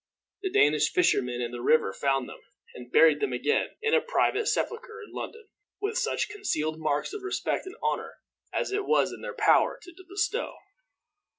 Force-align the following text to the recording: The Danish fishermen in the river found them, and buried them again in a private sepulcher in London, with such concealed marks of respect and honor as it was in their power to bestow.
The 0.41 0.49
Danish 0.49 0.91
fishermen 0.91 1.41
in 1.41 1.51
the 1.51 1.61
river 1.61 1.93
found 1.93 2.27
them, 2.27 2.39
and 2.73 2.91
buried 2.91 3.19
them 3.19 3.33
again 3.33 3.69
in 3.83 3.93
a 3.93 4.01
private 4.01 4.47
sepulcher 4.47 4.99
in 4.99 5.13
London, 5.13 5.47
with 5.79 5.95
such 5.95 6.27
concealed 6.27 6.79
marks 6.79 7.13
of 7.13 7.21
respect 7.21 7.67
and 7.67 7.75
honor 7.83 8.15
as 8.51 8.71
it 8.71 8.85
was 8.87 9.11
in 9.11 9.21
their 9.21 9.35
power 9.35 9.77
to 9.79 10.05
bestow. 10.09 10.57